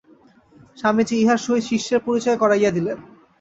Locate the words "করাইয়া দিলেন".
2.37-2.97